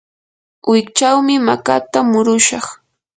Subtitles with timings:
[0.69, 2.65] wikchawmi makata murushaq.